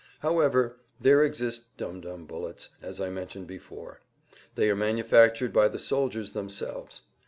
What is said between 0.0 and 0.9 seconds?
However,